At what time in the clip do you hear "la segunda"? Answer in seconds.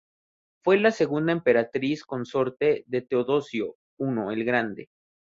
0.79-1.31